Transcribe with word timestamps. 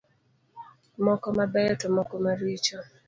Moko 1.05 1.27
mabeyo 1.37 1.73
to 1.81 1.87
moko 1.95 2.13
maricho. 2.23 2.77